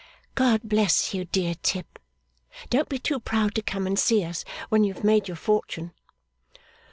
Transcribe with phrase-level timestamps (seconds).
[0.33, 1.99] 'God bless you, dear Tip.
[2.71, 5.93] Don't be too proud to come and see us, when you have made your fortune.